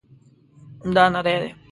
دا 0.95 1.03
نری 1.13 1.35
دی 1.41 1.49